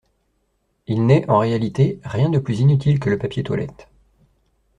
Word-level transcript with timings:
Il 0.87 1.05
n’est, 1.05 1.29
en 1.29 1.37
réalité, 1.37 1.99
rien 2.03 2.29
de 2.31 2.39
plus 2.39 2.59
inutile 2.59 2.99
que 2.99 3.11
le 3.11 3.19
papier 3.19 3.43
toilette. 3.43 3.87